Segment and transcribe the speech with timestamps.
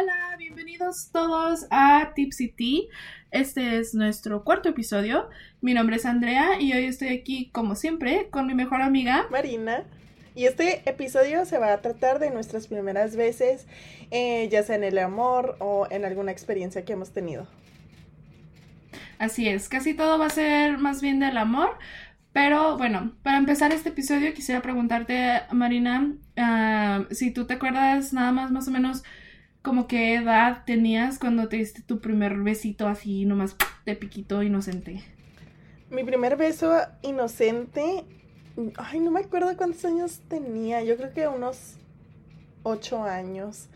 [0.00, 2.82] Hola, bienvenidos todos a Tipsy Tea.
[3.32, 5.28] Este es nuestro cuarto episodio.
[5.60, 9.82] Mi nombre es Andrea y hoy estoy aquí, como siempre, con mi mejor amiga Marina.
[10.36, 13.66] Y este episodio se va a tratar de nuestras primeras veces,
[14.12, 17.48] eh, ya sea en el amor o en alguna experiencia que hemos tenido.
[19.18, 21.76] Así es, casi todo va a ser más bien del amor.
[22.32, 28.30] Pero bueno, para empezar este episodio quisiera preguntarte, Marina, ah, si tú te acuerdas nada
[28.30, 29.02] más más o menos
[29.68, 33.54] como qué edad tenías cuando te diste tu primer besito así, nomás
[33.84, 35.04] de piquito inocente.
[35.90, 38.06] Mi primer beso inocente,
[38.78, 41.74] ay, no me acuerdo cuántos años tenía, yo creo que unos
[42.62, 43.68] ocho años.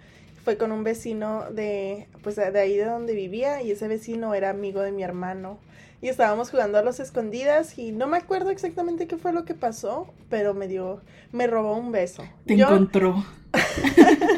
[0.42, 4.48] Fue con un vecino de, pues de ahí de donde vivía y ese vecino era
[4.48, 5.58] amigo de mi hermano.
[6.00, 9.52] Y estábamos jugando a los escondidas y no me acuerdo exactamente qué fue lo que
[9.52, 11.02] pasó, pero me dio,
[11.32, 12.24] me robó un beso.
[12.46, 13.22] Te encontró.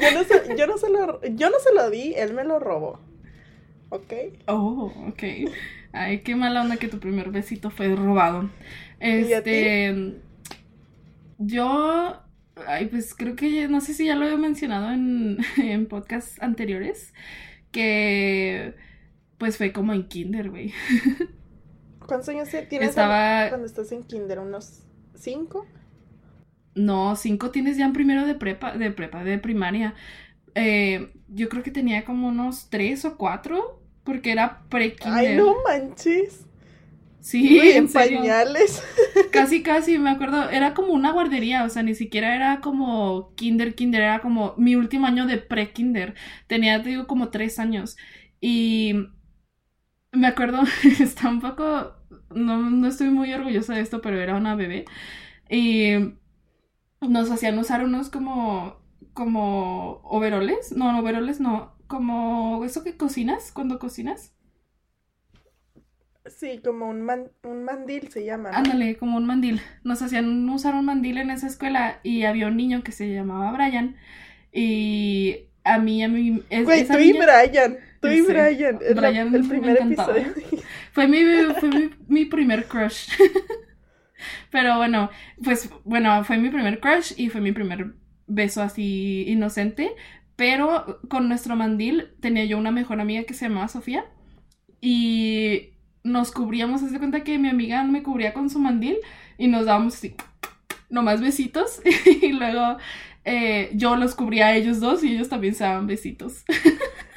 [0.00, 2.58] yo, no se, yo, no se lo, yo no se lo di, él me lo
[2.58, 3.00] robó.
[3.90, 4.12] ¿Ok?
[4.46, 5.22] Oh, ok.
[5.92, 8.48] Ay, qué mala onda que tu primer besito fue robado.
[9.00, 10.14] Este.
[11.38, 12.22] Yo.
[12.66, 17.12] Ay, pues creo que no sé si ya lo he mencionado en, en podcasts anteriores.
[17.72, 18.74] Que.
[19.38, 20.72] Pues fue como en Kinder, güey.
[22.06, 23.48] ¿Cuántos años tienes Estaba...
[23.48, 24.38] cuando estás en Kinder?
[24.40, 24.82] ¿Unos
[25.14, 25.66] cinco?
[26.74, 29.94] No, cinco tienes ya en primero de prepa, de prepa, de primaria.
[30.54, 35.18] Eh, yo creo que tenía como unos tres o cuatro, porque era pre-kinder.
[35.18, 36.46] Ay, no manches.
[37.20, 38.82] Sí, en, pañales.
[39.30, 43.74] Casi, casi, me acuerdo, era como una guardería, o sea, ni siquiera era como kinder,
[43.74, 46.14] kinder, era como mi último año de pre-kinder.
[46.46, 47.96] Tenía, te digo, como tres años.
[48.40, 48.94] Y
[50.12, 50.62] me acuerdo,
[51.00, 51.94] está un poco,
[52.34, 54.84] no, no estoy muy orgullosa de esto, pero era una bebé.
[55.48, 56.14] Y
[57.00, 58.76] nos hacían usar unos como,
[59.12, 64.34] como overoles, no, overoles no, como eso que cocinas, cuando cocinas.
[66.26, 67.08] Sí, como un,
[67.42, 68.50] un mandil se llama.
[68.52, 69.60] Ándale, como un mandil.
[69.82, 73.50] Nos hacían usar un mandil en esa escuela y había un niño que se llamaba
[73.52, 73.96] Brian
[74.52, 76.42] y a mí, a mí...
[76.50, 78.78] Es, Güey, tú y Brian, tú y Brian.
[78.94, 80.26] Brian el primer episodio.
[80.92, 81.24] Fue mi,
[81.58, 83.10] fue mi, mi primer crush.
[84.50, 85.10] Pero bueno,
[85.42, 87.94] pues bueno, fue mi primer crush y fue mi primer
[88.26, 89.92] beso así inocente.
[90.36, 94.04] Pero con nuestro mandil tenía yo una mejor amiga que se llamaba Sofía.
[94.80, 98.96] Y nos cubríamos, haz de cuenta que mi amiga me cubría con su mandil
[99.36, 100.14] y nos dábamos así,
[100.88, 101.80] nomás besitos.
[102.22, 102.78] y luego
[103.24, 106.44] eh, yo los cubría a ellos dos y ellos también se daban besitos.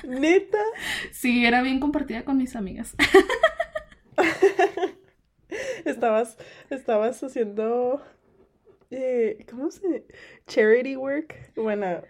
[0.03, 0.57] ¿Neta?
[1.11, 2.95] Sí, era bien compartida con mis amigas.
[5.85, 6.37] estabas,
[6.69, 8.01] estabas haciendo,
[8.91, 10.05] eh, ¿cómo se?
[10.47, 11.53] Charity work.
[11.55, 12.01] Bueno.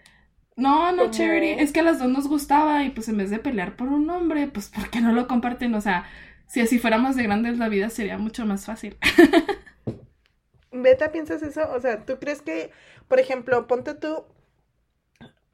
[0.56, 3.40] No, no charity, es que a las dos nos gustaba y pues en vez de
[3.40, 5.74] pelear por un hombre, pues ¿por qué no lo comparten?
[5.74, 6.04] O sea,
[6.46, 8.96] si así fuéramos de grandes la vida sería mucho más fácil.
[10.70, 11.68] Beta, ¿piensas eso?
[11.72, 12.70] O sea, ¿tú crees que,
[13.08, 14.24] por ejemplo, ponte tú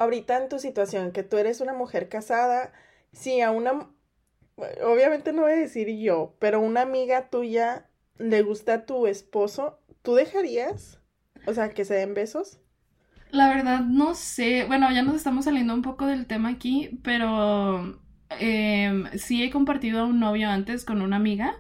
[0.01, 2.73] ahorita en tu situación, que tú eres una mujer casada,
[3.13, 3.91] si a una,
[4.83, 7.90] obviamente no voy a decir yo, pero una amiga tuya
[8.21, 11.01] le gusta a tu esposo, ¿tú dejarías?
[11.47, 12.61] O sea, que se den besos.
[13.31, 14.65] La verdad, no sé.
[14.67, 18.01] Bueno, ya nos estamos saliendo un poco del tema aquí, pero
[18.41, 21.55] eh, sí he compartido a un novio antes con una amiga.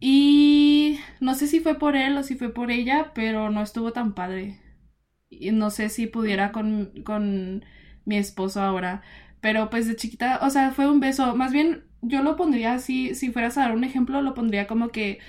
[0.00, 3.92] Y no sé si fue por él o si fue por ella, pero no estuvo
[3.92, 4.60] tan padre.
[5.30, 7.64] Y no sé si pudiera con, con
[8.04, 9.02] mi esposo ahora.
[9.40, 11.36] Pero pues de chiquita, o sea, fue un beso.
[11.36, 14.90] Más bien, yo lo pondría así, si fueras a dar un ejemplo, lo pondría como
[14.90, 15.20] que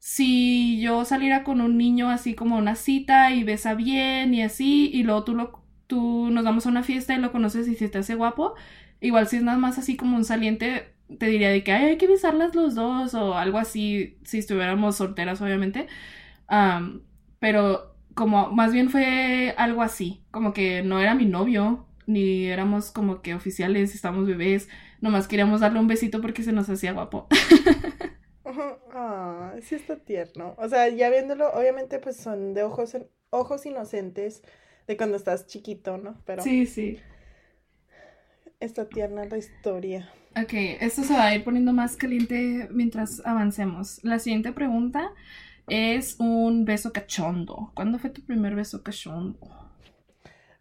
[0.00, 4.90] si yo saliera con un niño así como una cita y besa bien y así,
[4.92, 7.88] y luego tú, lo, tú nos vamos a una fiesta y lo conoces y si
[7.88, 8.54] te hace guapo,
[9.00, 12.08] igual si es nada más así como un saliente, te diría de que hay que
[12.08, 15.86] besarlas los dos o algo así, si estuviéramos solteras obviamente.
[17.38, 22.90] pero como más bien fue algo así, como que no era mi novio, ni éramos
[22.90, 24.68] como que oficiales, estamos bebés,
[25.00, 27.28] nomás queríamos darle un besito porque se nos hacía guapo.
[28.92, 30.54] Ah, sí está tierno.
[30.58, 32.96] O sea, ya viéndolo, obviamente pues son de ojos,
[33.30, 34.42] ojos inocentes
[34.86, 36.20] de cuando estás chiquito, ¿no?
[36.24, 36.98] Pero sí, sí.
[38.58, 40.12] Está tierna la historia.
[40.36, 44.02] Ok, esto se va a ir poniendo más caliente mientras avancemos.
[44.04, 45.12] La siguiente pregunta
[45.68, 47.72] es un beso cachondo.
[47.74, 49.38] ¿Cuándo fue tu primer beso cachondo?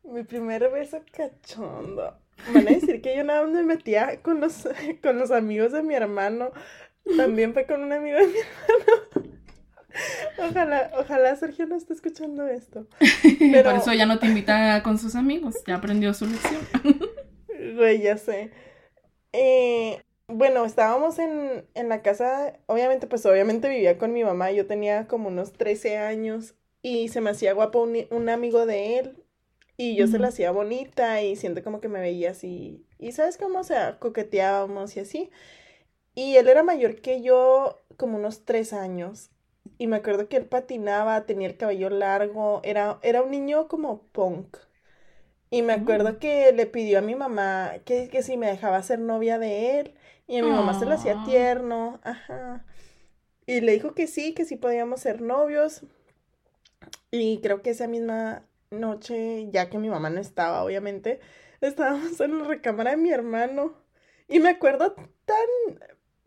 [0.03, 2.17] Mi primer beso cachondo.
[2.53, 4.67] Van a decir que yo nada más me metía con los,
[5.03, 6.51] con los amigos de mi hermano
[7.15, 9.29] también fue con un amigo de mi hermano.
[10.37, 12.87] Ojalá, ojalá Sergio no esté escuchando esto.
[13.63, 16.61] Por eso ya no te invita con sus amigos, ya aprendió su lección.
[17.75, 18.51] Güey, ya sé.
[19.33, 24.67] Eh, bueno, estábamos en, en la casa, obviamente, pues obviamente vivía con mi mamá, yo
[24.67, 29.23] tenía como unos 13 años y se me hacía guapo un, un amigo de él
[29.77, 32.85] y yo se la hacía bonita y siento como que me veía así.
[32.99, 35.31] Y sabes cómo, o sea, coqueteábamos y así.
[36.19, 39.29] Y él era mayor que yo como unos tres años.
[39.77, 44.03] Y me acuerdo que él patinaba, tenía el cabello largo, era, era un niño como
[44.11, 44.57] punk.
[45.51, 46.19] Y me acuerdo Mm.
[46.19, 49.95] que le pidió a mi mamá que, que si me dejaba ser novia de él.
[50.27, 51.25] Y a mi mamá se le hacía Ah.
[51.25, 52.65] tierno, ajá.
[53.47, 55.83] Y le dijo que sí, que sí podíamos ser novios.
[57.11, 61.19] Y creo que esa misma noche, ya que mi mamá no estaba, obviamente,
[61.61, 63.73] estábamos en la recámara de mi hermano.
[64.27, 64.93] Y me acuerdo
[65.25, 65.79] tan,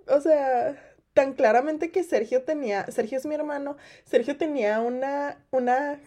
[0.09, 0.77] o sea,
[1.15, 6.01] tan claramente que Sergio tenía, Sergio es mi hermano, Sergio tenía una, una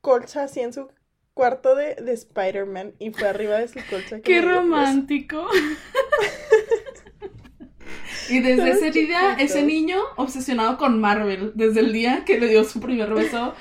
[0.00, 0.88] colcha así en su
[1.34, 4.16] cuarto de, de Spider-Man y fue arriba de su colcha.
[4.16, 5.46] que ¡Qué romántico!
[8.28, 12.64] Y desde ese día, ese niño obsesionado con Marvel, desde el día que le dio
[12.64, 13.54] su primer beso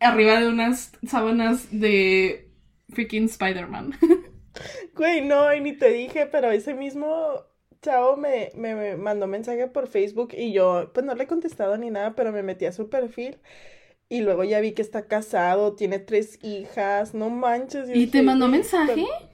[0.00, 2.50] arriba de unas sábanas de
[2.90, 3.96] freaking Spider-Man.
[4.94, 7.46] Güey, no, y ni te dije, pero ese mismo
[7.82, 11.76] chavo me, me, me mandó mensaje por Facebook y yo, pues no le he contestado
[11.76, 13.38] ni nada, pero me metí a su perfil
[14.08, 17.88] y luego ya vi que está casado, tiene tres hijas, no manches.
[17.88, 19.06] yo ¿Y te mandó "Güey, mensaje?
[19.06, 19.32] pero-".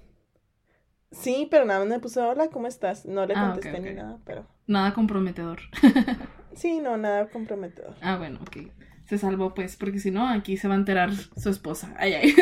[1.11, 3.07] Sí, pero nada más me puso, hola, ¿cómo estás?
[3.07, 5.61] No le Ah, contesté ni nada, pero Nada comprometedor.
[6.55, 7.95] sí, no, nada comprometedor.
[8.03, 8.59] Ah, bueno, ok.
[9.09, 11.95] Se salvó pues, porque si no, aquí se va a enterar su esposa.
[11.99, 12.35] Ay, ay.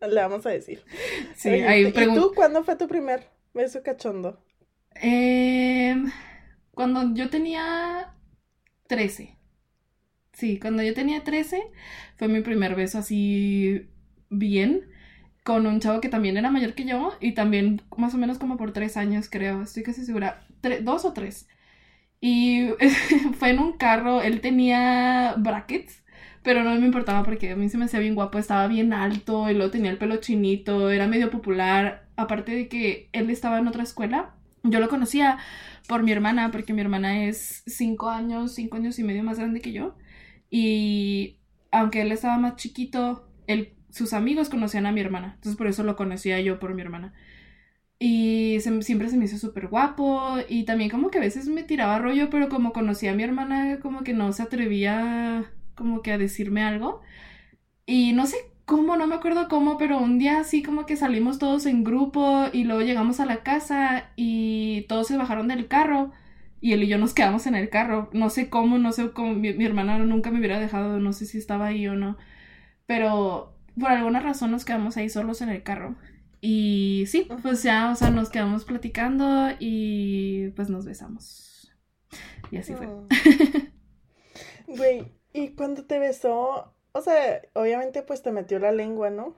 [0.00, 0.82] Le vamos a decir.
[1.36, 4.38] Sí, Oye, ahí ¿y tú cuándo fue tu primer beso cachondo?
[5.00, 6.10] Em,
[6.72, 8.14] cuando yo tenía
[8.88, 9.36] 13.
[10.32, 11.62] Sí, cuando yo tenía 13
[12.16, 13.88] fue mi primer beso así
[14.30, 14.84] bien
[15.44, 18.56] con un chavo que también era mayor que yo y también más o menos como
[18.58, 20.46] por tres años creo, estoy casi segura,
[20.82, 21.48] dos o tres.
[22.20, 22.70] Y
[23.38, 26.04] fue en un carro, él tenía brackets,
[26.42, 29.50] pero no me importaba porque a mí se me hacía bien guapo, estaba bien alto
[29.50, 33.68] y luego tenía el pelo chinito, era medio popular, aparte de que él estaba en
[33.68, 34.34] otra escuela.
[34.70, 35.38] Yo lo conocía
[35.88, 39.60] por mi hermana, porque mi hermana es cinco años, cinco años y medio más grande
[39.60, 39.96] que yo.
[40.50, 41.38] Y
[41.70, 45.32] aunque él estaba más chiquito, él, sus amigos conocían a mi hermana.
[45.36, 47.14] Entonces por eso lo conocía yo por mi hermana.
[47.98, 50.36] Y siempre se me hizo súper guapo.
[50.48, 53.80] Y también como que a veces me tiraba rollo, pero como conocía a mi hermana,
[53.80, 57.02] como que no se atrevía como que a decirme algo.
[57.86, 58.36] Y no sé
[58.68, 62.44] cómo, no me acuerdo cómo, pero un día así como que salimos todos en grupo
[62.52, 66.12] y luego llegamos a la casa y todos se bajaron del carro
[66.60, 68.10] y él y yo nos quedamos en el carro.
[68.12, 71.38] No sé cómo, no sé cómo, mi, hermana nunca me hubiera dejado, no sé si
[71.38, 72.18] estaba ahí o no,
[72.84, 75.96] pero por alguna razón nos quedamos ahí solos en el carro.
[76.42, 81.72] Y sí, pues ya, o sea, nos quedamos platicando y pues nos besamos.
[82.50, 82.86] Y así fue.
[82.86, 83.06] Mm.
[84.76, 89.34] Güey, y cuando te besó, o sea, obviamente pues te metió la lengua, ¿no?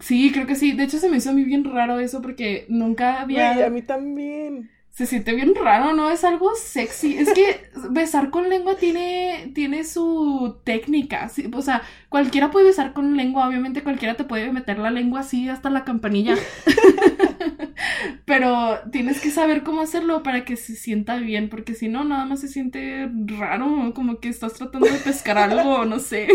[0.00, 0.72] Sí, creo que sí.
[0.72, 3.52] De hecho, se me hizo a mí bien raro eso porque nunca había...
[3.52, 4.70] Güey, a mí también.
[4.90, 6.10] Se siente bien raro, ¿no?
[6.10, 7.18] Es algo sexy.
[7.18, 7.60] Es que
[7.90, 11.28] besar con lengua tiene, tiene su técnica.
[11.28, 13.48] sí, O sea, cualquiera puede besar con lengua.
[13.48, 16.36] Obviamente cualquiera te puede meter la lengua así hasta la campanilla.
[18.24, 21.48] Pero tienes que saber cómo hacerlo para que se sienta bien.
[21.48, 23.92] Porque si no, nada más se siente raro.
[23.94, 26.28] Como que estás tratando de pescar algo, no sé.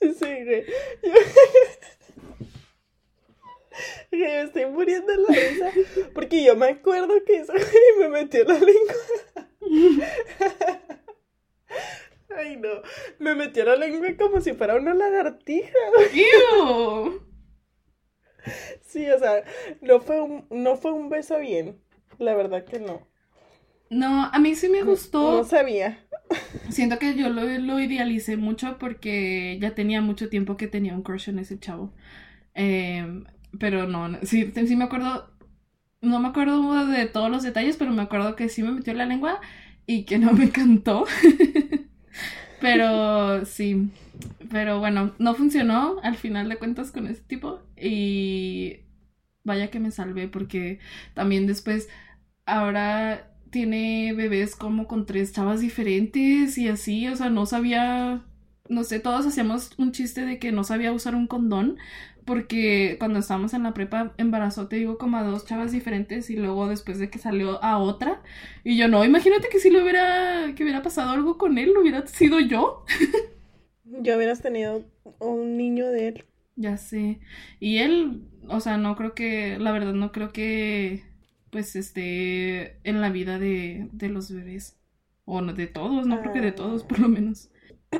[0.00, 0.64] Sí, güey.
[1.02, 1.12] Yo...
[4.10, 5.72] Me estoy muriendo en la risa
[6.14, 7.52] porque yo me acuerdo que eso
[7.98, 8.94] me metió la lengua.
[12.36, 12.82] Ay, no.
[13.18, 15.72] Me metió la lengua como si fuera una lagartija.
[16.12, 17.22] ¡Ew!
[18.82, 19.44] Sí, o sea,
[19.80, 21.80] no fue un, no fue un beso bien.
[22.18, 23.06] La verdad que no.
[23.90, 25.30] No, a mí sí me gustó.
[25.30, 26.07] No sabía.
[26.70, 31.02] Siento que yo lo, lo idealicé mucho porque ya tenía mucho tiempo que tenía un
[31.02, 31.92] crush en ese chavo.
[32.54, 33.24] Em,
[33.58, 35.30] pero no, sí, sí me acuerdo,
[36.02, 39.06] no me acuerdo de todos los detalles, pero me acuerdo que sí me metió la
[39.06, 39.40] lengua
[39.86, 41.06] y que no me encantó.
[42.60, 43.90] pero sí,
[44.50, 48.80] pero bueno, no funcionó al final de cuentas con ese tipo y
[49.44, 50.78] vaya que me salvé porque
[51.14, 51.88] también después
[52.46, 58.24] ahora tiene bebés como con tres chavas diferentes y así, o sea, no sabía
[58.68, 61.78] no sé, todos hacíamos un chiste de que no sabía usar un condón
[62.24, 66.36] porque cuando estábamos en la prepa embarazó, te digo, como a dos chavas diferentes y
[66.36, 68.22] luego después de que salió a otra
[68.64, 72.06] y yo no, imagínate que si le hubiera, que hubiera pasado algo con él, hubiera
[72.06, 72.84] sido yo.
[73.84, 74.84] yo hubieras tenido
[75.18, 76.24] un niño de él.
[76.56, 77.20] Ya sé.
[77.60, 81.04] Y él, o sea, no creo que, la verdad no creo que
[81.50, 84.76] pues esté en la vida de, de los bebés.
[85.24, 87.50] O no, de todos, no creo que de todos, por lo menos.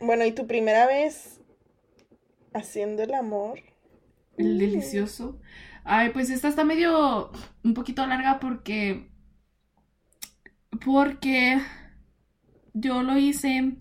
[0.00, 1.40] Bueno, ¿y tu primera vez
[2.52, 3.60] haciendo el amor?
[4.36, 4.58] El mm.
[4.58, 5.40] delicioso.
[5.82, 7.30] Ay, pues esta está medio
[7.62, 9.08] un poquito larga porque
[10.84, 11.58] porque
[12.74, 13.76] yo lo hice.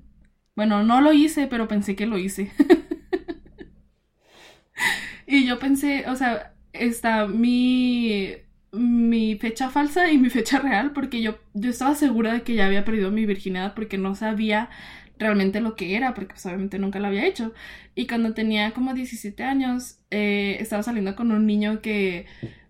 [0.55, 2.51] Bueno, no lo hice, pero pensé que lo hice.
[5.27, 8.35] y yo pensé, o sea, está mi
[8.73, 12.65] mi fecha falsa y mi fecha real porque yo, yo estaba segura de que ya
[12.65, 14.69] había perdido mi virginidad porque no sabía
[15.19, 17.53] realmente lo que era, porque pues obviamente nunca lo había hecho.
[17.95, 22.25] Y cuando tenía como 17 años, eh, estaba saliendo con un niño que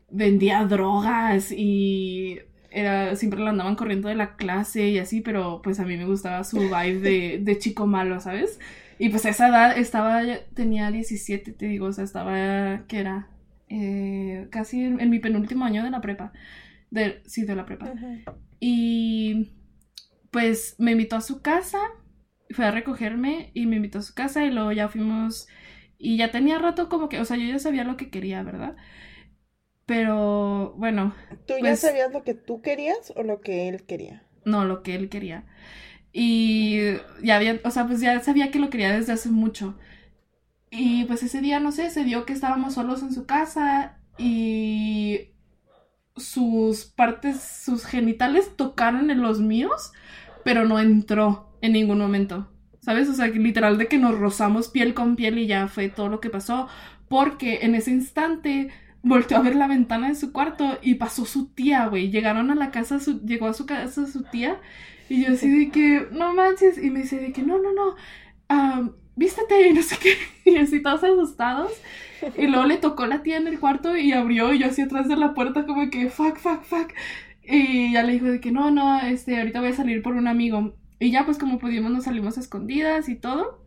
[0.10, 5.80] vendía drogas y era, siempre lo andaban corriendo de la clase y así, pero pues
[5.80, 8.60] a mí me gustaba su vibe de, de chico malo, ¿sabes?
[9.00, 10.22] Y pues a esa edad estaba,
[10.54, 13.28] tenía 17, te digo, o sea, estaba, ¿qué era?
[13.70, 16.34] Eh, casi en, mi penúltimo año de la prepa.
[16.92, 17.94] De, sí, de la prepa.
[18.60, 19.52] Y
[20.32, 21.80] pues me invitó a su casa
[22.54, 25.48] fue a recogerme y me invitó a su casa y luego ya fuimos
[25.98, 28.76] y ya tenía rato como que, o sea, yo ya sabía lo que quería, ¿verdad?
[29.86, 31.16] Pero bueno.
[31.46, 34.24] ¿Tú ya pues sabías lo que tú querías o lo que él quería?
[34.44, 35.46] No, lo que él quería.
[36.12, 36.78] Y
[37.24, 39.78] ya había, o sea, pues ya sabía que lo quería desde hace mucho.
[40.76, 45.30] Y pues ese día, no sé, se dio que estábamos solos en su casa y
[46.16, 49.92] sus partes, sus genitales tocaron en los míos,
[50.44, 52.50] pero no entró en ningún momento.
[52.80, 53.08] ¿Sabes?
[53.08, 56.20] O sea, literal de que nos rozamos piel con piel y ya fue todo lo
[56.20, 56.68] que pasó.
[57.08, 58.72] Porque en ese instante
[59.04, 62.10] volteó a ver la ventana de su cuarto y pasó su tía, güey.
[62.10, 64.60] Llegaron a la casa, llegó a su casa su tía
[65.08, 66.84] y yo así de que, no manches.
[66.84, 67.96] Y me dice de que, no, no, no,
[69.16, 70.18] vístete y no sé qué.
[70.46, 71.72] Y así todos asustados.
[72.38, 75.08] Y luego le tocó la tía en el cuarto y abrió y yo así atrás
[75.08, 76.92] de la puerta como que, fuck, fuck, fuck.
[77.44, 80.28] Y ya le dijo de que, no, no, este, ahorita voy a salir por un
[80.28, 80.74] amigo.
[81.00, 83.66] Y ya pues como pudimos nos salimos a escondidas y todo.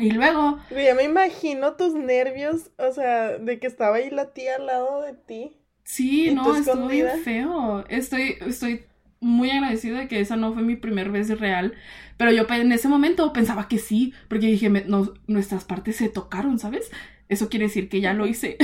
[0.00, 0.58] Y luego...
[0.70, 5.02] Ya me imagino tus nervios, o sea, de que estaba ahí la tía al lado
[5.02, 5.56] de ti.
[5.84, 7.84] Sí, no, estuvo bien feo.
[7.88, 8.84] Estoy, estoy
[9.20, 11.74] muy agradecida de que esa no fue mi primer vez real.
[12.16, 16.58] Pero yo en ese momento pensaba que sí, porque dije, no, nuestras partes se tocaron,
[16.58, 16.90] ¿sabes?
[17.28, 18.56] Eso quiere decir que ya lo hice.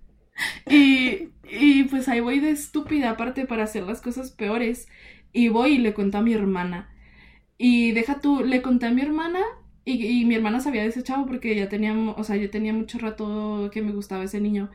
[0.70, 4.88] y, y pues ahí voy de estúpida aparte para hacer las cosas peores.
[5.32, 6.90] Y voy y le cuento a mi hermana.
[7.58, 9.40] Y deja tú, le conté a mi hermana
[9.84, 13.70] y, mi hermana se había desechado porque ya tenía, o sea, yo tenía mucho rato
[13.72, 14.70] que me gustaba ese niño.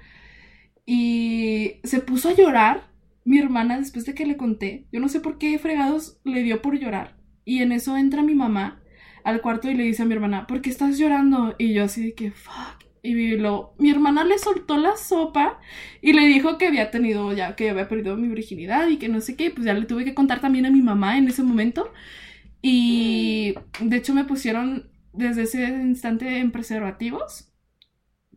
[0.86, 2.89] Y se puso a llorar
[3.26, 4.88] mi hermana después de que le conté.
[4.92, 7.18] Yo no sé por qué fregados le dio por llorar.
[7.46, 8.82] Y en eso entra mi mamá
[9.24, 11.56] al cuarto y le dice a mi hermana, ¿por qué estás llorando?
[11.58, 12.86] Y yo así de que, fuck.
[13.02, 15.60] Y lo, mi hermana le soltó la sopa
[16.02, 19.22] y le dijo que había tenido ya, que había perdido mi virginidad y que no
[19.22, 19.52] sé qué.
[19.52, 21.92] Pues ya le tuve que contar también a mi mamá en ese momento.
[22.62, 27.52] Y de hecho me pusieron desde ese instante en preservativos.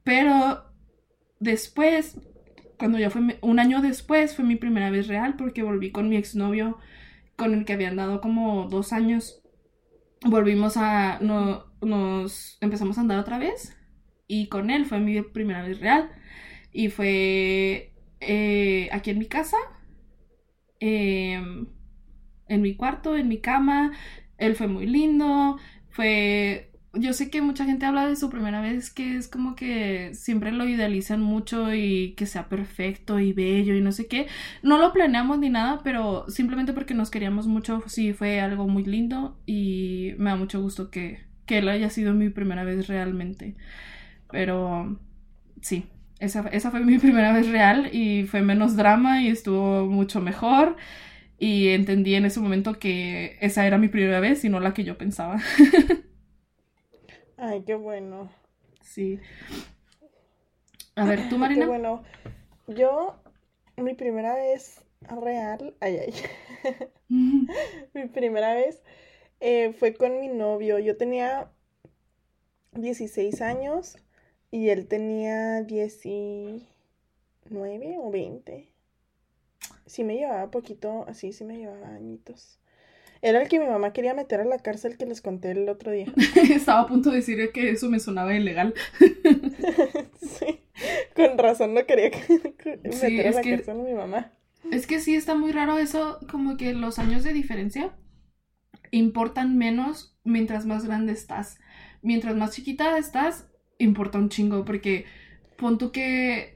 [0.04, 0.64] Pero
[1.40, 2.18] después,
[2.82, 6.16] cuando ya fue un año después, fue mi primera vez real porque volví con mi
[6.16, 6.78] exnovio
[7.36, 9.40] con el que había andado como dos años.
[10.24, 11.20] Volvimos a...
[11.20, 13.78] No, nos empezamos a andar otra vez
[14.26, 16.10] y con él fue mi primera vez real.
[16.72, 19.58] Y fue eh, aquí en mi casa.
[20.80, 21.40] Eh,
[22.48, 23.92] en mi cuarto, en mi cama.
[24.38, 25.56] Él fue muy lindo,
[25.90, 26.71] fue...
[26.94, 30.52] Yo sé que mucha gente habla de su primera vez que es como que siempre
[30.52, 34.26] lo idealizan mucho y que sea perfecto y bello y no sé qué.
[34.62, 38.84] No lo planeamos ni nada, pero simplemente porque nos queríamos mucho, sí fue algo muy
[38.84, 43.56] lindo y me da mucho gusto que, que él haya sido mi primera vez realmente.
[44.30, 44.98] Pero
[45.62, 45.86] sí,
[46.20, 50.76] esa, esa fue mi primera vez real y fue menos drama y estuvo mucho mejor.
[51.38, 54.84] Y entendí en ese momento que esa era mi primera vez y no la que
[54.84, 55.40] yo pensaba.
[57.36, 58.30] Ay, qué bueno.
[58.80, 59.18] Sí.
[60.94, 61.64] A ver, tú, Marina.
[61.64, 62.02] Qué bueno.
[62.66, 63.20] Yo,
[63.76, 66.14] mi primera vez real, ay, ay.
[67.94, 68.82] mi primera vez
[69.40, 70.78] eh, fue con mi novio.
[70.78, 71.50] Yo tenía
[72.72, 73.96] 16 años
[74.50, 76.66] y él tenía 19
[77.98, 78.72] o 20
[79.92, 82.58] sí me llevaba poquito, así sí me llevaba añitos.
[83.24, 85.92] Era el que mi mamá quería meter a la cárcel que les conté el otro
[85.92, 86.06] día.
[86.50, 88.74] Estaba a punto de decir que eso me sonaba ilegal.
[90.20, 90.60] sí,
[91.14, 92.10] con razón no quería
[92.82, 94.32] meter a la cárcel a mi mamá.
[94.72, 97.96] Es que sí está muy raro eso, como que los años de diferencia
[98.90, 101.60] importan menos mientras más grande estás.
[102.02, 103.48] Mientras más chiquita estás,
[103.78, 105.04] importa un chingo, porque
[105.56, 106.54] pon tú que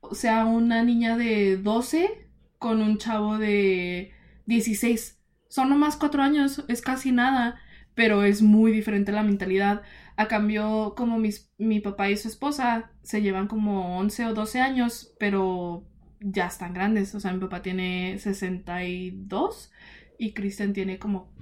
[0.00, 2.28] o sea una niña de 12
[2.58, 4.12] con un chavo de
[4.46, 5.13] 16.
[5.54, 7.54] Son nomás cuatro años, es casi nada,
[7.94, 9.82] pero es muy diferente la mentalidad.
[10.16, 14.60] A cambio, como mis, mi papá y su esposa se llevan como 11 o 12
[14.60, 15.86] años, pero
[16.18, 17.14] ya están grandes.
[17.14, 19.70] O sea, mi papá tiene 62
[20.18, 21.32] y Kristen tiene como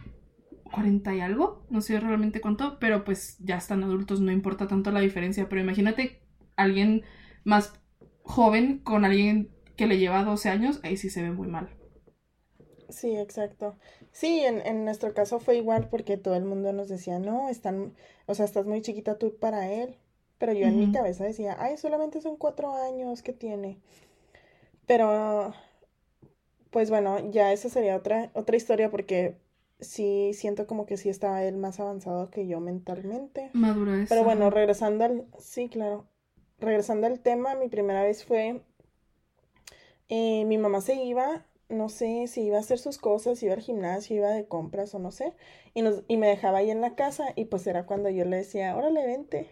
[0.65, 1.67] 40 y algo.
[1.71, 5.49] No sé realmente cuánto, pero pues ya están adultos, no importa tanto la diferencia.
[5.49, 6.21] Pero imagínate
[6.57, 7.01] alguien
[7.45, 7.81] más
[8.25, 11.71] joven con alguien que le lleva 12 años, ahí sí se ve muy mal.
[12.93, 13.77] Sí, exacto.
[14.13, 17.95] Sí, en, en nuestro caso fue igual porque todo el mundo nos decía, no, están,
[18.27, 19.97] o sea, estás muy chiquita tú para él.
[20.39, 23.79] Pero yo en mi cabeza decía, ay, solamente son cuatro años que tiene.
[24.87, 25.55] Pero,
[26.71, 29.37] pues bueno, ya esa sería otra, otra historia porque
[29.81, 33.51] sí siento como que sí estaba él más avanzado que yo mentalmente.
[33.53, 34.09] Madurez.
[34.09, 36.07] Pero bueno, regresando al, sí, claro,
[36.59, 38.63] regresando al tema, mi primera vez fue,
[40.09, 43.61] eh, mi mamá se iba, no sé si iba a hacer sus cosas, iba al
[43.61, 45.33] gimnasio, iba de compras o no sé,
[45.75, 48.39] y, nos, y me dejaba ahí en la casa y pues era cuando yo le
[48.39, 49.49] decía, órale, vente.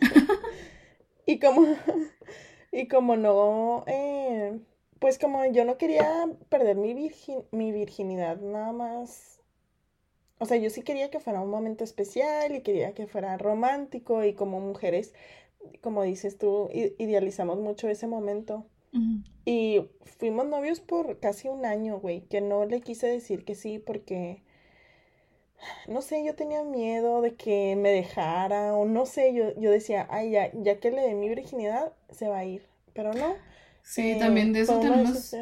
[1.26, 1.66] y como,
[2.72, 4.60] y como no, eh,
[4.98, 7.10] pues como yo no quería perder mi,
[7.50, 9.28] mi virginidad, nada más
[10.38, 14.24] o sea, yo sí quería que fuera un momento especial y quería que fuera romántico
[14.24, 15.14] y como mujeres
[15.80, 18.66] como dices tú, idealizamos mucho ese momento.
[19.44, 19.80] Y
[20.18, 24.42] fuimos novios por casi un año, güey, que no le quise decir que sí porque,
[25.88, 30.06] no sé, yo tenía miedo de que me dejara o no sé, yo, yo decía,
[30.10, 33.34] ay, ya, ya que le dé mi virginidad, se va a ir, pero no.
[33.82, 35.34] Sí, eh, también de eso tenemos...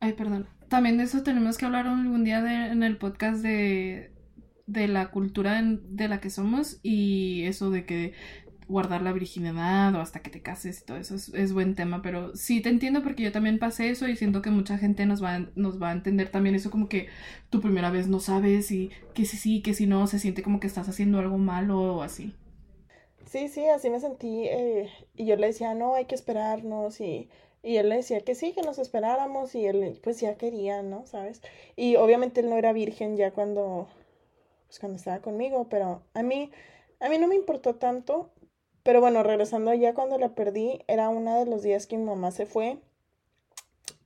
[0.00, 0.48] Ay, perdón.
[0.68, 4.12] También de eso tenemos que hablar algún día de, en el podcast de,
[4.66, 8.12] de la cultura de la que somos y eso de que
[8.70, 12.34] guardar la virginidad o hasta que te cases y todo eso es, buen tema, pero
[12.36, 15.46] sí te entiendo porque yo también pasé eso y siento que mucha gente nos va,
[15.56, 17.08] nos va a entender también eso como que
[17.50, 20.60] tu primera vez no sabes y que si sí, que si no, se siente como
[20.60, 22.32] que estás haciendo algo malo o así.
[23.26, 27.28] Sí, sí, así me sentí eh, y yo le decía, no, hay que esperarnos y,
[27.62, 31.06] y él le decía que sí, que nos esperáramos y él pues ya quería, ¿no?
[31.06, 31.42] ¿Sabes?
[31.76, 33.88] Y obviamente él no era virgen ya cuando,
[34.66, 36.50] pues cuando estaba conmigo, pero a mí,
[37.00, 38.30] a mí no me importó tanto
[38.82, 42.30] pero bueno, regresando ya cuando la perdí, era uno de los días que mi mamá
[42.30, 42.78] se fue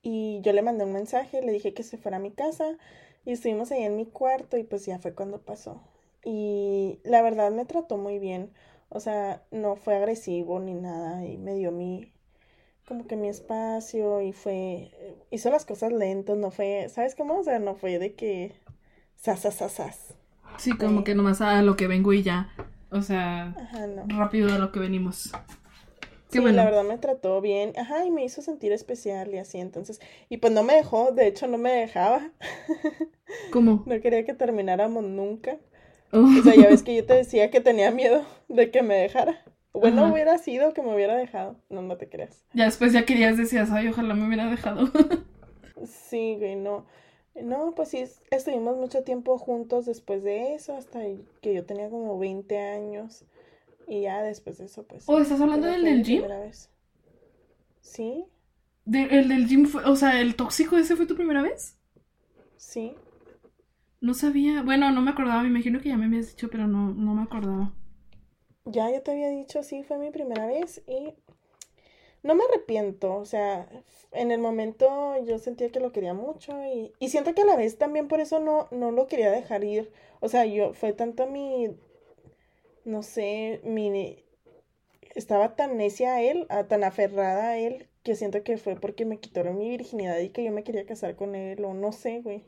[0.02, 2.76] y yo le mandé un mensaje, le dije que se fuera a mi casa
[3.24, 5.80] y estuvimos ahí en mi cuarto y pues ya fue cuando pasó.
[6.24, 8.50] Y la verdad me trató muy bien,
[8.90, 12.12] o sea, no fue agresivo ni nada y me dio mi,
[12.86, 14.90] como que mi espacio y fue,
[15.30, 17.38] hizo las cosas lentos, no fue, ¿sabes cómo?
[17.38, 18.54] O sea, no fue de que,
[19.16, 20.14] sas,
[20.58, 22.50] Sí, como que nomás a lo que vengo y ya.
[22.94, 23.52] O sea,
[24.06, 25.32] rápido de lo que venimos.
[26.28, 27.72] sí, la verdad me trató bien.
[27.76, 30.00] Ajá, y me hizo sentir especial y así, entonces.
[30.28, 32.30] Y pues no me dejó, de hecho no me dejaba.
[33.50, 33.82] ¿Cómo?
[33.84, 35.56] no quería que termináramos nunca.
[36.12, 36.20] Oh.
[36.20, 39.42] O sea, ya ves que yo te decía que tenía miedo de que me dejara.
[39.72, 41.56] Bueno, hubiera sido que me hubiera dejado.
[41.68, 42.44] No, no te creas.
[42.52, 44.88] Ya después ya querías, decías, ay, ojalá me hubiera dejado.
[45.84, 46.86] sí, güey, no.
[47.42, 51.00] No, pues sí, estuvimos mucho tiempo juntos después de eso, hasta
[51.40, 53.24] que yo tenía como 20 años.
[53.86, 55.08] Y ya después de eso, pues.
[55.08, 56.22] ¿O estás hablando del del gym?
[56.22, 56.70] Vez.
[57.80, 58.24] ¿Sí?
[58.86, 61.76] ¿El del gym fue, o sea, el tóxico ese fue tu primera vez?
[62.56, 62.94] Sí.
[64.00, 66.94] No sabía, bueno, no me acordaba, me imagino que ya me habías dicho, pero no,
[66.94, 67.72] no me acordaba.
[68.66, 71.14] Ya, yo te había dicho, sí, fue mi primera vez y
[72.24, 73.68] no me arrepiento, o sea,
[74.12, 77.56] en el momento yo sentía que lo quería mucho y, y siento que a la
[77.56, 79.92] vez también por eso no, no lo quería dejar ir.
[80.20, 81.68] O sea, yo fue tanto mi,
[82.84, 84.24] no sé, mi,
[85.14, 89.18] estaba tan necia a él, tan aferrada a él, que siento que fue porque me
[89.20, 92.44] quitaron mi virginidad y que yo me quería casar con él, o no sé, güey.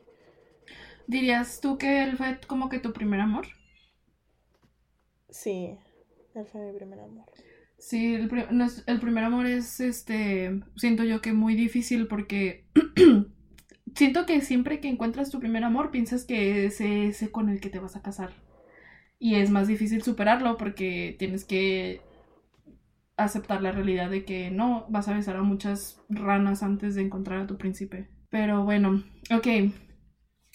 [1.07, 3.47] ¿Dirías tú que él fue como que tu primer amor?
[5.29, 5.77] Sí,
[6.35, 7.25] él fue mi primer amor.
[7.77, 8.27] Sí, el,
[8.99, 12.65] primer amor es, este, siento yo que muy difícil porque
[13.95, 17.69] siento que siempre que encuentras tu primer amor piensas que es ese con el que
[17.69, 18.31] te vas a casar.
[19.19, 22.01] Y es más difícil superarlo porque tienes que
[23.15, 27.41] aceptar la realidad de que no vas a besar a muchas ranas antes de encontrar
[27.41, 28.09] a tu príncipe.
[28.29, 29.47] Pero bueno, ok.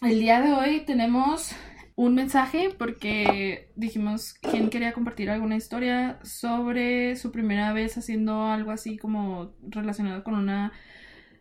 [0.03, 1.55] el día de hoy tenemos
[1.95, 8.71] un mensaje porque dijimos quién quería compartir alguna historia sobre su primera vez haciendo algo
[8.71, 10.73] así como relacionado con una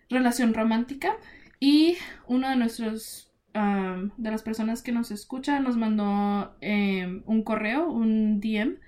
[0.09, 1.15] relación romántica
[1.59, 7.91] y uno de nuestros de las personas que nos escucha nos mandó em, un correo,
[7.91, 8.79] un DM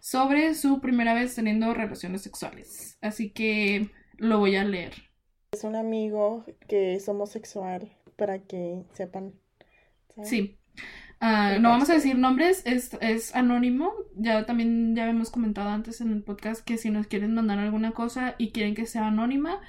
[0.00, 2.96] sobre su primera vez teniendo relaciones sexuales.
[3.02, 4.94] Así que lo voy a leer.
[5.52, 9.34] Es un amigo que es homosexual, para que sepan.
[10.22, 10.58] Sí.
[11.20, 13.92] Ah, no vamos a decir nombres, es, es, anónimo.
[14.16, 17.92] Ya también ya hemos comentado antes en el podcast que si nos quieren mandar alguna
[17.92, 19.60] cosa y quieren que sea anónima,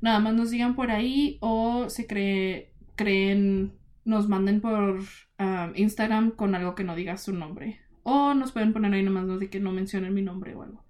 [0.00, 3.72] nada más nos digan por ahí o se cree, creen,
[4.04, 5.00] nos manden por
[5.38, 7.80] ah, Instagram con algo que no diga su nombre.
[8.02, 10.84] O nos pueden poner ahí nomás de que no mencionen mi nombre o algo.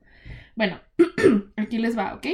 [0.56, 0.80] Bueno,
[1.56, 2.26] aquí les va, ¿ok?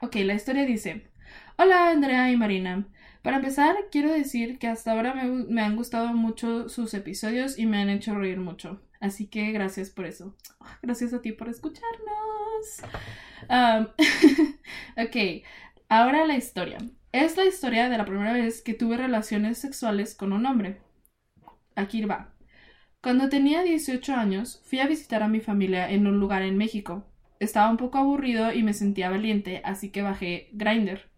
[0.00, 1.10] Ok, la historia dice,
[1.56, 2.86] hola Andrea y Marina.
[3.24, 7.78] Para empezar, quiero decir que hasta ahora me, han gustado mucho sus episodios y me
[7.78, 8.82] han hecho reír mucho.
[9.00, 10.36] Así que gracias por eso.
[10.82, 12.82] Gracias a ti por escucharnos.
[14.98, 15.42] ok,
[15.88, 16.76] ahora la historia.
[17.12, 20.82] Es la historia de la primera vez que tuve relaciones sexuales con un hombre.
[21.76, 22.34] Aquí va.
[23.00, 27.06] Cuando tenía 18 años, fui a visitar a mi familia en un lugar en México.
[27.40, 31.08] Estaba un poco aburrido y me sentía valiente, así que bajé Grinder.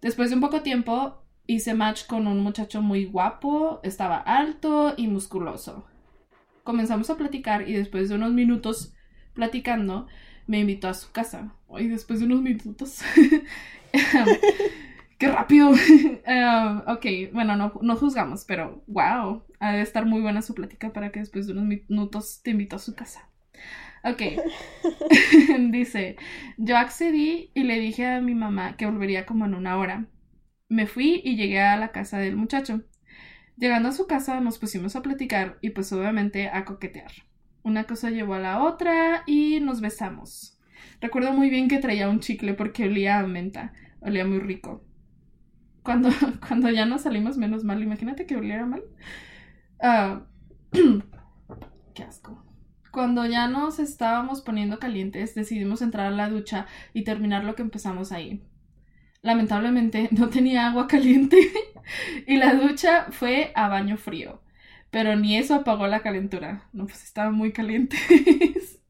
[0.00, 5.08] Después de un poco tiempo, Hice match con un muchacho muy guapo, estaba alto y
[5.08, 5.84] musculoso.
[6.62, 8.94] Comenzamos a platicar y después de unos minutos
[9.34, 10.06] platicando,
[10.46, 11.54] me invitó a su casa.
[11.78, 13.02] Y después de unos minutos.
[15.18, 15.70] ¡Qué rápido!
[15.70, 19.42] Um, ok, bueno, no, no, juzgamos, pero wow.
[19.60, 22.76] Ha de estar muy buena su plática para que después de unos minutos te invitó
[22.76, 23.28] a su casa.
[24.02, 24.22] Ok.
[25.70, 26.16] Dice:
[26.58, 30.06] Yo accedí y le dije a mi mamá que volvería como en una hora.
[30.68, 32.82] Me fui y llegué a la casa del muchacho.
[33.56, 37.12] Llegando a su casa nos pusimos a platicar y pues obviamente a coquetear.
[37.62, 40.58] Una cosa llevó a la otra y nos besamos.
[41.00, 44.82] Recuerdo muy bien que traía un chicle porque olía a menta, olía muy rico.
[45.82, 46.08] Cuando,
[46.48, 48.82] cuando ya nos salimos menos mal, imagínate que oliera mal.
[49.80, 50.22] Ah,
[51.94, 52.42] qué asco.
[52.90, 57.62] Cuando ya nos estábamos poniendo calientes, decidimos entrar a la ducha y terminar lo que
[57.62, 58.42] empezamos ahí
[59.24, 61.38] lamentablemente no tenía agua caliente
[62.26, 64.40] y la ducha fue a baño frío.
[64.90, 66.68] Pero ni eso apagó la calentura.
[66.72, 67.98] No, pues estaban muy calientes.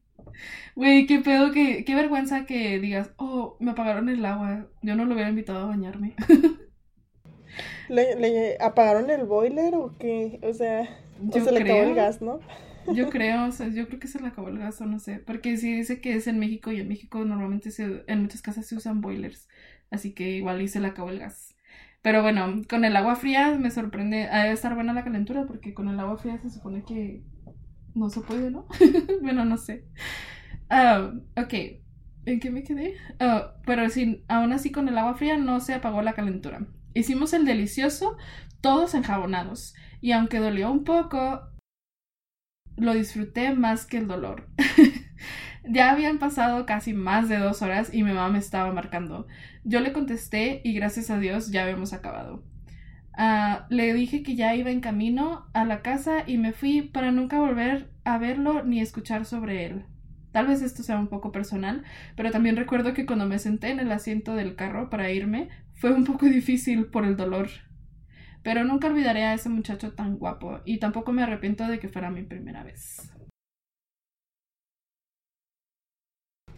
[0.75, 4.67] Güey, qué pedo, qué, qué vergüenza que digas, oh, me apagaron el agua.
[4.81, 6.15] Yo no lo hubiera invitado a bañarme.
[7.87, 10.37] ¿Le, apagaron el boiler o qué?
[10.43, 10.83] O sea,
[11.31, 12.41] se le acabó el gas, ¿no?
[12.93, 15.19] Yo creo, o sea, yo creo que se le acabó el gas o no sé.
[15.19, 18.65] Porque sí dice que es en México y en México normalmente se, en muchas casas
[18.65, 19.47] se usan boilers.
[19.91, 21.55] Así que igual y se le acabó el gas.
[22.01, 24.27] Pero bueno, con el agua fría me sorprende.
[24.29, 27.23] Ha de estar buena la calentura porque con el agua fría se supone que
[27.95, 28.67] no se puede, ¿no?
[29.21, 29.85] bueno, no sé.
[30.69, 31.53] Ah, ok.
[32.25, 32.95] ¿En qué me quedé?
[33.19, 36.65] Ah, pero sí, aún así con el agua fría no se apagó la calentura.
[36.93, 38.17] Hicimos el delicioso,
[38.61, 39.75] todos enjabonados.
[40.01, 41.41] Y aunque dolió un poco,
[42.77, 44.47] lo disfruté más que el dolor.
[45.67, 49.27] ya habían pasado casi más de dos horas y mi mamá me estaba marcando.
[49.63, 52.43] Yo le contesté y gracias a Dios ya habíamos acabado.
[53.17, 57.11] Ah, le dije que ya iba en camino a la casa y me fui para
[57.11, 59.85] nunca volver a verlo ni escuchar sobre él.
[60.31, 61.83] Tal vez esto sea un poco personal,
[62.17, 65.93] pero también recuerdo que cuando me senté en el asiento del carro para irme fue
[65.93, 67.47] un poco difícil por el dolor.
[68.43, 72.11] Pero nunca olvidaré a ese muchacho tan guapo y tampoco me arrepiento de que fuera
[72.11, 73.14] mi primera vez.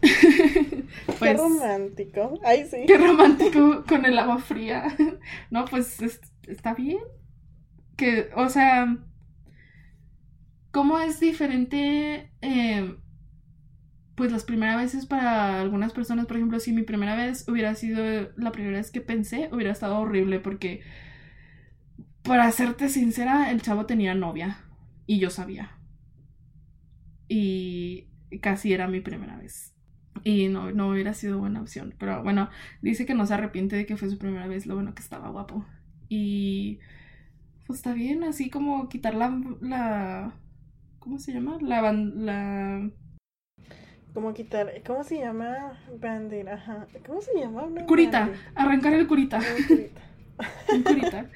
[0.00, 0.84] qué
[1.18, 2.38] pues, romántico.
[2.44, 2.84] Ay, sí.
[2.86, 4.94] Qué romántico con el agua fría.
[5.50, 5.98] No, pues
[6.46, 6.98] está bien.
[7.96, 8.96] Que, o sea,
[10.70, 12.30] ¿cómo es diferente?
[12.40, 12.96] Eh,
[14.14, 18.04] pues las primeras veces para algunas personas, por ejemplo, si mi primera vez hubiera sido
[18.36, 20.82] la primera vez que pensé, hubiera estado horrible porque
[22.22, 24.58] para serte sincera, el chavo tenía novia
[25.06, 25.78] y yo sabía.
[27.28, 28.08] Y
[28.42, 29.74] casi era mi primera vez.
[30.24, 31.94] Y no, no hubiera sido buena opción.
[31.98, 32.48] Pero bueno,
[32.82, 35.30] dice que no se arrepiente de que fue su primera vez, lo bueno que estaba
[35.30, 35.64] guapo.
[36.08, 36.78] Y
[37.66, 40.34] pues está bien, así como quitar la, la
[40.98, 41.58] ¿cómo se llama?
[41.60, 42.90] La la
[44.18, 45.78] como quitar, ¿cómo se llama?
[46.00, 47.68] Bandera, ¿Cómo se llama?
[47.86, 49.38] curita, arrancar el curita.
[50.72, 51.30] Un curita.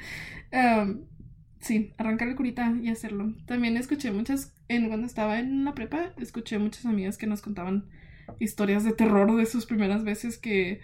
[0.51, 1.05] Em,
[1.61, 3.35] sí, arrancar el curita y hacerlo.
[3.47, 7.88] También escuché muchas, en cuando estaba en la prepa, escuché muchas amigas que nos contaban
[8.38, 10.81] historias de terror de sus primeras veces que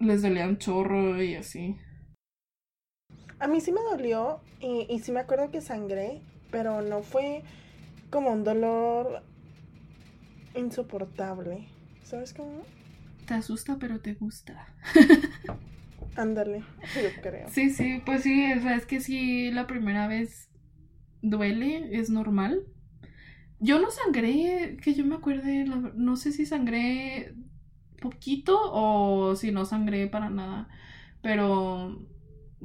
[0.00, 1.76] les dolían chorro y así.
[3.40, 7.42] A mí sí me dolió y, y sí me acuerdo que sangré, pero no fue
[8.10, 9.22] como un dolor
[10.54, 11.68] insoportable.
[12.02, 12.64] ¿Sabes cómo?
[13.26, 14.74] Te asusta, pero te gusta.
[16.16, 17.48] Ándale, yo creo.
[17.48, 20.48] Sí, sí, pues sí, o sea, es que sí, la primera vez
[21.22, 22.64] duele, es normal.
[23.60, 27.34] Yo no sangré, que yo me acuerde, la- no sé si sangré
[28.00, 30.68] poquito o si no sangré para nada,
[31.22, 31.98] pero,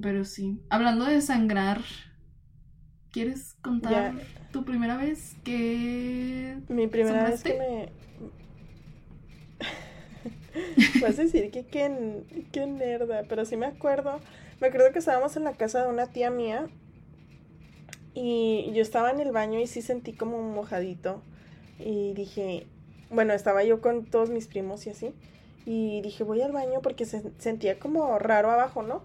[0.01, 0.61] pero sí.
[0.69, 1.81] Hablando de sangrar,
[3.11, 4.13] ¿quieres contar Ya.
[4.51, 7.89] tu primera vez que Mi primera vez que me...
[11.01, 14.19] Vas a decir que qué, qué nerda, pero sí me acuerdo.
[14.61, 16.67] Me acuerdo que estábamos en la casa de una tía mía
[18.15, 21.21] y yo estaba en el baño y sí sentí como un mojadito.
[21.79, 22.67] Y dije,
[23.09, 25.13] bueno, estaba yo con todos mis primos y así.
[25.65, 29.01] Y dije, voy al baño porque se sentía como raro abajo, ¿no?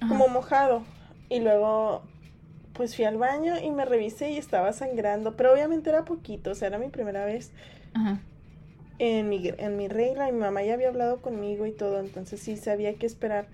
[0.00, 0.08] Ajá.
[0.08, 0.82] Como mojado.
[1.28, 2.02] Y luego,
[2.72, 5.36] pues fui al baño y me revisé y estaba sangrando.
[5.36, 7.52] Pero obviamente era poquito, o sea, era mi primera vez
[7.92, 8.20] Ajá.
[8.98, 10.28] en mi, en mi regla.
[10.28, 13.46] y Mi mamá ya había hablado conmigo y todo, entonces sí sabía qué esperar.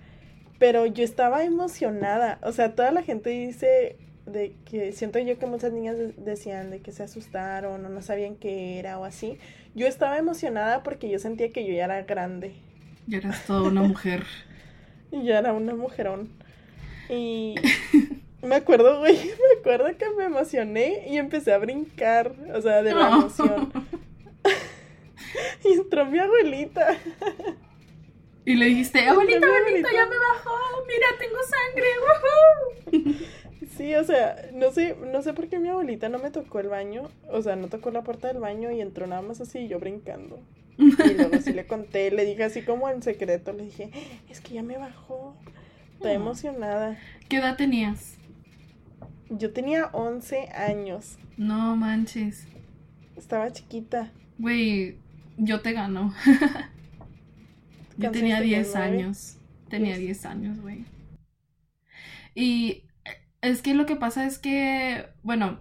[0.59, 2.39] Pero yo estaba emocionada.
[2.43, 3.97] O sea, toda la gente dice
[4.27, 8.01] de que siento yo que muchas niñas de- decían de que se asustaron o no
[8.01, 9.39] sabían qué era o así.
[9.73, 12.53] Yo estaba emocionada porque yo sentía que yo ya era grande.
[13.07, 14.23] Ya eras toda una mujer.
[15.11, 16.27] Y ya era una mujerón.
[17.09, 17.55] Y
[18.41, 22.93] me acuerdo, güey, me acuerdo que me emocioné y empecé a brincar, o sea, de
[22.93, 23.71] la emoción.
[25.63, 26.95] Y entró mi abuelita.
[28.45, 29.89] Y le dijiste, abuelita, abuelita, abuelita.
[29.93, 30.55] ya me bajó,
[30.87, 33.27] mira, tengo sangre, woohoo".
[33.77, 36.67] Sí, o sea, no sé, no sé por qué mi abuelita no me tocó el
[36.69, 39.79] baño, o sea, no tocó la puerta del baño y entró nada más así yo
[39.79, 40.39] brincando.
[40.77, 43.91] Y luego sí le conté, le dije así como en secreto, le dije,
[44.29, 45.35] es que ya me bajó.
[45.95, 46.15] Estoy Oh.
[46.15, 46.97] emocionada.
[47.29, 48.17] ¿Qué edad tenías?
[49.29, 52.47] Yo tenía 11 años, No manches.
[53.15, 54.11] estaba chiquita.
[54.37, 54.97] Güey,
[55.37, 56.13] yo te gano.
[57.97, 59.03] yo ¿Cuántos tenía tenías, 10 nueve?
[59.03, 59.37] años.
[59.69, 60.21] Tenía Diez.
[60.21, 60.85] 10 años, güey.
[62.35, 62.83] Y
[63.47, 65.59] es que lo que pasa es que, bueno,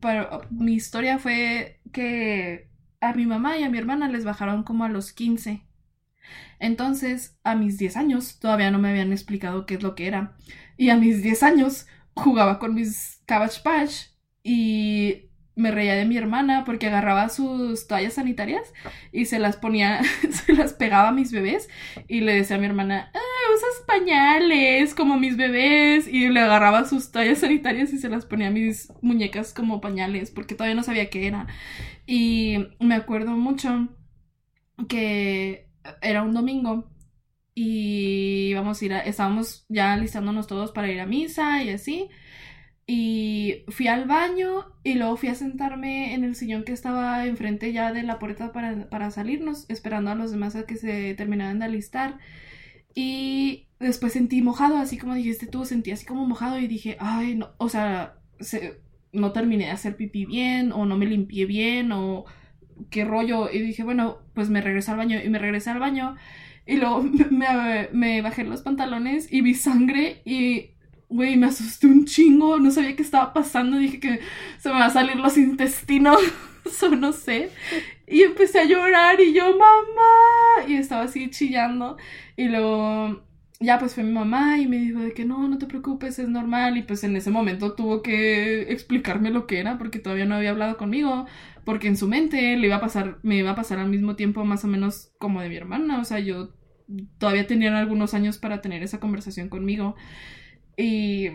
[0.00, 4.84] pero mi historia fue que a mi mamá y a mi hermana les bajaron como
[4.84, 5.62] a los 15.
[6.58, 10.36] Entonces, a mis 10 años todavía no me habían explicado qué es lo que era.
[10.76, 13.92] Y a mis 10 años jugaba con mis Cabbage Patch
[14.42, 15.25] y
[15.56, 18.72] me reía de mi hermana porque agarraba sus toallas sanitarias
[19.10, 21.68] y se las ponía, se las pegaba a mis bebés
[22.06, 26.84] y le decía a mi hermana, ah, usas pañales como mis bebés y le agarraba
[26.84, 30.82] sus toallas sanitarias y se las ponía a mis muñecas como pañales porque todavía no
[30.82, 31.46] sabía qué era.
[32.06, 33.88] Y me acuerdo mucho
[34.88, 35.70] que
[36.02, 36.90] era un domingo
[37.54, 42.10] y íbamos a ir estábamos ya listándonos todos para ir a misa y así.
[42.88, 47.72] Y fui al baño y luego fui a sentarme en el sillón que estaba enfrente
[47.72, 51.58] ya de la puerta para, para salirnos, esperando a los demás a que se terminaran
[51.58, 52.18] de alistar.
[52.94, 57.34] Y después sentí mojado, así como dijiste tú, sentí así como mojado y dije, ay,
[57.36, 58.80] no, o sea, se-
[59.12, 62.24] no terminé de hacer pipí bien o no me limpié bien o
[62.90, 63.50] qué rollo.
[63.52, 66.16] Y dije, bueno, pues me regreso al baño y me regresé al baño.
[66.66, 70.70] Y luego me, me bajé los pantalones y vi sangre y,
[71.08, 72.58] güey, me asusté un chingo.
[72.58, 73.78] No sabía qué estaba pasando.
[73.78, 74.20] Dije que
[74.58, 76.18] se me van a salir los intestinos
[76.82, 77.50] o no sé.
[78.06, 80.68] Y empecé a llorar y yo, mamá.
[80.68, 81.96] Y estaba así chillando.
[82.36, 83.22] Y luego
[83.58, 86.28] ya pues fue mi mamá y me dijo de que no, no te preocupes, es
[86.28, 86.76] normal.
[86.76, 90.50] Y pues en ese momento tuvo que explicarme lo que era porque todavía no había
[90.50, 91.26] hablado conmigo.
[91.64, 94.44] Porque en su mente le iba a pasar, me iba a pasar al mismo tiempo
[94.44, 96.00] más o menos como de mi hermana.
[96.00, 96.54] O sea, yo
[97.18, 99.96] todavía tenía algunos años para tener esa conversación conmigo.
[100.76, 101.30] Y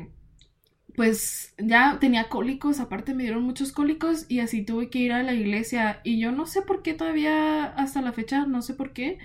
[0.95, 5.23] pues ya tenía cólicos, aparte me dieron muchos cólicos y así tuve que ir a
[5.23, 6.01] la iglesia.
[6.03, 9.17] Y yo no sé por qué todavía hasta la fecha, no sé por qué,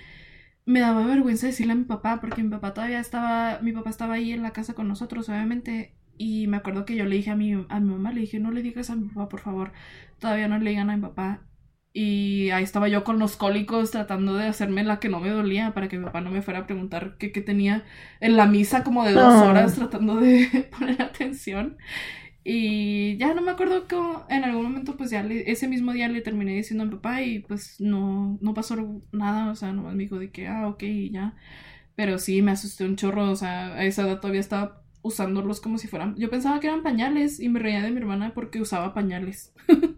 [0.66, 4.14] me daba vergüenza decirle a mi papá, porque mi papá todavía estaba, mi papá estaba
[4.14, 5.94] ahí en la casa con nosotros, obviamente.
[6.18, 8.50] Y me acuerdo que yo le dije a mi, a mi mamá, le dije, no
[8.50, 9.72] le digas a mi papá, por favor,
[10.18, 11.42] todavía no le digan a mi papá.
[11.98, 15.72] Y ahí estaba yo con los cólicos tratando de hacerme la que no me dolía
[15.72, 17.84] para que mi papá no me fuera a preguntar qué, qué tenía
[18.20, 19.48] en la misa como de dos Ah.
[19.48, 21.78] horas tratando de poner atención.
[22.44, 26.08] Y ya no me acuerdo cómo en algún momento pues ya le- ese mismo día
[26.08, 28.76] le terminé diciendo a mi papá y pues no, no pasó
[29.12, 31.34] nada, o sea, nomás me dijo de que, ah, ok, y ya.
[31.96, 35.78] Pero sí, me asusté un chorro, o sea, a esa edad todavía estaba usándolos como
[35.78, 36.16] si fueran...
[36.16, 39.52] Yo pensaba que eran pañales y me reía de mi hermana porque usaba pañales.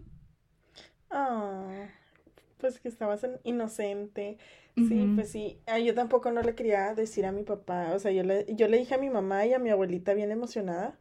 [1.11, 1.87] Ah,
[2.59, 4.37] pues que estabas inocente.
[4.81, 5.61] Sí, pues sí.
[5.67, 7.93] Ah, yo tampoco no le quería decir a mi papá.
[7.95, 10.31] O sea, yo le, yo le dije a mi mamá y a mi abuelita bien
[10.31, 10.97] emocionada,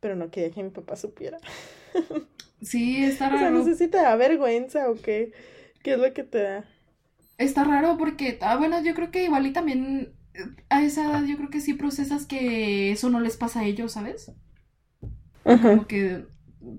[0.00, 1.38] pero no quería que mi papá supiera.
[2.62, 3.36] Sí, está raro.
[3.36, 5.32] O sea, no sé si te da vergüenza o qué.
[5.82, 6.64] ¿Qué es lo que te da?
[7.38, 11.24] Está raro porque, ah, bueno, yo creo que igual y también eh, a esa edad
[11.24, 14.30] yo creo que sí procesas que eso no les pasa a ellos, ¿sabes?
[15.64, 16.26] Como que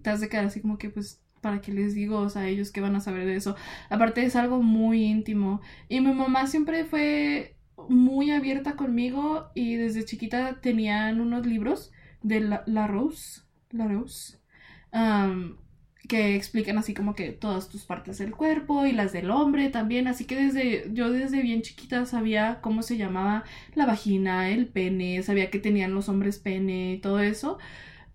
[0.03, 2.71] te has de quedar así como que pues para qué les digo, o sea, ellos
[2.71, 3.56] qué van a saber de eso.
[3.89, 5.62] Aparte es algo muy íntimo.
[5.89, 7.56] Y mi mamá siempre fue
[7.89, 14.38] muy abierta conmigo y desde chiquita tenían unos libros de La, la Rose, La Rose,
[16.08, 20.08] que explican así como que todas tus partes del cuerpo y las del hombre también,
[20.08, 23.43] así que desde yo desde bien chiquita sabía cómo se llamaba
[23.75, 27.60] la vagina, el pene, sabía que tenían los hombres pene y todo eso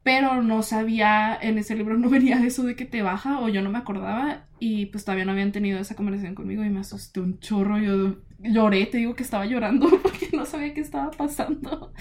[0.07, 3.61] pero no sabía, en ese libro no venía eso de que te baja o yo
[3.61, 7.19] no me acordaba y pues todavía no habían tenido esa conversación conmigo y me asusté
[7.19, 11.92] un chorro, yo lloré, te digo que estaba llorando porque no sabía qué estaba pasando.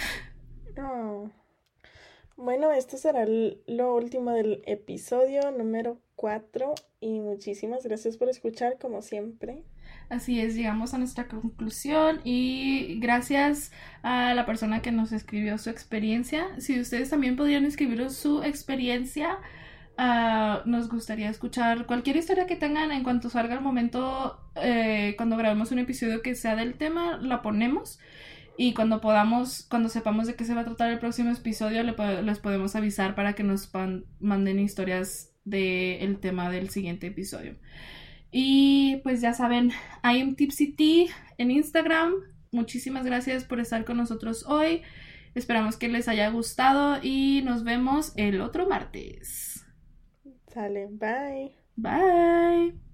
[2.37, 9.01] Bueno, esto será lo último del episodio número 4 y muchísimas gracias por escuchar como
[9.01, 9.63] siempre.
[10.09, 13.71] Así es, llegamos a nuestra conclusión y gracias
[14.03, 16.47] a la persona que nos escribió su experiencia.
[16.59, 19.39] Si ustedes también podrían escribir su experiencia,
[19.97, 25.37] ah, nos gustaría escuchar cualquier historia que tengan en cuanto salga el momento, eh, cuando
[25.37, 27.99] grabemos un episodio que sea del tema, la ponemos.
[28.57, 32.39] Y cuando podamos, cuando sepamos de qué se va a tratar el próximo episodio, les
[32.39, 33.69] podemos avisar para que nos
[34.19, 37.55] manden historias del tema del siguiente episodio.
[38.37, 39.71] Y pues ya saben,
[40.03, 40.75] I am Tipsy
[41.37, 42.15] en Instagram.
[42.51, 44.81] Muchísimas gracias por estar con nosotros hoy.
[45.35, 49.65] Esperamos que les haya gustado y nos vemos el otro martes.
[50.53, 51.55] Sale, bye.
[51.77, 52.84] Bye.